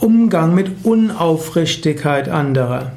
[0.00, 2.92] Umgang mit Unaufrichtigkeit anderer.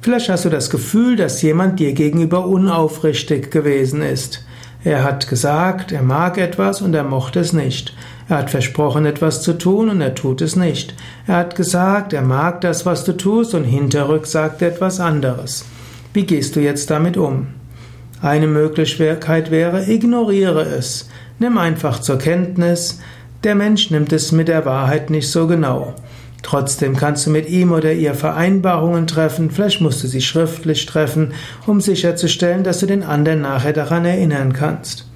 [0.00, 4.44] Vielleicht hast du das Gefühl, dass jemand dir gegenüber unaufrichtig gewesen ist.
[4.82, 7.94] Er hat gesagt, er mag etwas und er mochte es nicht.
[8.30, 10.94] Er hat versprochen, etwas zu tun und er tut es nicht.
[11.26, 15.66] Er hat gesagt, er mag das, was du tust und hinterrück sagt etwas anderes.
[16.14, 17.48] Wie gehst du jetzt damit um?
[18.22, 21.10] Eine Möglichkeit wäre, ignoriere es.
[21.38, 23.00] Nimm einfach zur Kenntnis,
[23.44, 25.94] der Mensch nimmt es mit der Wahrheit nicht so genau.
[26.42, 31.32] Trotzdem kannst du mit ihm oder ihr Vereinbarungen treffen, vielleicht musst du sie schriftlich treffen,
[31.66, 35.06] um sicherzustellen, dass du den anderen nachher daran erinnern kannst.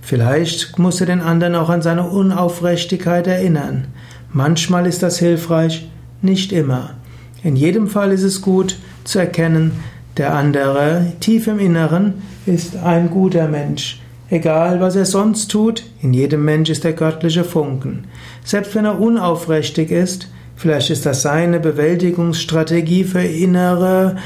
[0.00, 3.88] Vielleicht musst du den anderen auch an seine Unaufrichtigkeit erinnern.
[4.32, 5.88] Manchmal ist das hilfreich,
[6.22, 6.94] nicht immer.
[7.42, 9.72] In jedem Fall ist es gut zu erkennen,
[10.16, 14.00] der andere tief im Inneren ist ein guter Mensch.
[14.28, 18.04] Egal, was er sonst tut, in jedem Mensch ist der göttliche Funken.
[18.44, 20.28] Selbst wenn er unaufrichtig ist,
[20.60, 24.16] vielleicht ist das seine Bewältigungsstrategie für innere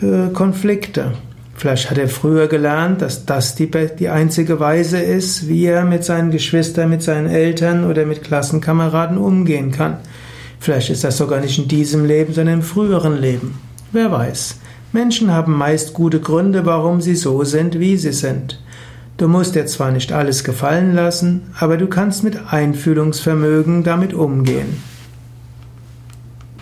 [0.00, 1.12] äh, Konflikte.
[1.54, 6.02] Vielleicht hat er früher gelernt, dass das die, die einzige Weise ist, wie er mit
[6.02, 9.98] seinen Geschwistern, mit seinen Eltern oder mit Klassenkameraden umgehen kann.
[10.58, 13.58] Vielleicht ist das sogar nicht in diesem Leben, sondern im früheren Leben.
[13.92, 14.56] Wer weiß.
[14.92, 18.60] Menschen haben meist gute Gründe, warum sie so sind, wie sie sind.
[19.16, 24.93] Du musst dir zwar nicht alles gefallen lassen, aber du kannst mit Einfühlungsvermögen damit umgehen.